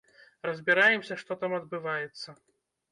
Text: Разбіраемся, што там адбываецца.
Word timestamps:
Разбіраемся, 0.49 1.19
што 1.21 1.31
там 1.45 1.51
адбываецца. 1.61 2.29